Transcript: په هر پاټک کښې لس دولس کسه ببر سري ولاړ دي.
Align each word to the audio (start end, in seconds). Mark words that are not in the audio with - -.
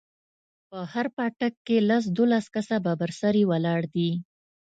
په 0.69 0.79
هر 0.93 1.05
پاټک 1.15 1.53
کښې 1.67 1.77
لس 1.89 2.03
دولس 2.17 2.45
کسه 2.55 2.75
ببر 2.85 3.11
سري 3.21 3.43
ولاړ 3.51 3.81
دي. 3.95 4.09